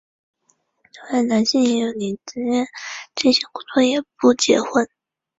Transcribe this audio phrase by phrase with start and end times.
[0.93, 2.67] 另外男性也有些宁愿
[3.13, 4.89] 醉心工作也不结婚。